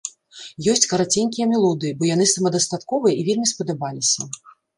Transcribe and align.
Ёсць 0.71 0.87
караценькія 0.93 1.45
мелодыі, 1.51 1.91
бо 1.99 2.07
яны 2.15 2.25
самадастатковыя 2.33 3.13
і 3.19 3.27
вельмі 3.29 3.47
спадабаліся. 3.53 4.21